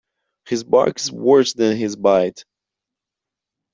His 0.47 0.63
bark 0.63 0.99
is 0.99 1.11
worse 1.11 1.53
than 1.53 1.77
his 1.77 1.95
bite. 1.95 2.43